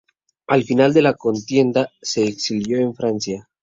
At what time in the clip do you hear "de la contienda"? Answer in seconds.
0.95-1.91